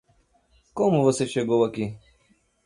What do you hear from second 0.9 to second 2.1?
você chegou aqui?